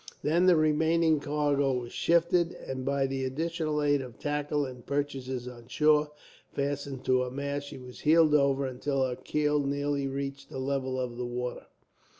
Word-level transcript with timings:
Then 0.23 0.47
the 0.47 0.55
remaining 0.55 1.19
cargo 1.19 1.73
was 1.73 1.91
shifted, 1.91 2.53
and 2.53 2.83
by 2.83 3.05
the 3.05 3.23
additional 3.23 3.83
aid 3.83 4.01
of 4.01 4.17
tackle 4.17 4.65
and 4.65 4.83
purchases 4.83 5.47
on 5.47 5.67
shore 5.67 6.09
fastened 6.51 7.05
to 7.05 7.21
her 7.21 7.29
masts, 7.29 7.69
she 7.69 7.77
was 7.77 7.99
heeled 7.99 8.33
over 8.33 8.65
until 8.65 9.07
her 9.07 9.15
keel 9.15 9.59
nearly 9.63 10.07
reached 10.07 10.49
the 10.49 10.57
level 10.57 10.99
of 10.99 11.17
the 11.17 11.25
water. 11.27 11.67